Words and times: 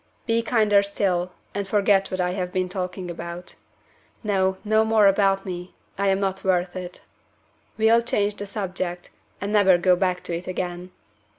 "Be 0.25 0.41
kinder 0.41 0.81
still, 0.81 1.31
and 1.53 1.67
forget 1.67 2.09
what 2.09 2.19
I 2.19 2.31
have 2.31 2.51
been 2.51 2.67
talking 2.67 3.11
about. 3.11 3.53
No! 4.23 4.57
no 4.63 4.83
more 4.83 5.05
about 5.05 5.45
me; 5.45 5.75
I 5.95 6.07
am 6.07 6.19
not 6.19 6.43
worth 6.43 6.75
it. 6.75 7.01
We'll 7.77 8.01
change 8.01 8.37
the 8.37 8.47
subject, 8.47 9.11
and 9.39 9.53
never 9.53 9.77
go 9.77 9.95
back 9.95 10.23
to 10.23 10.35
it 10.35 10.47
again. 10.47 10.89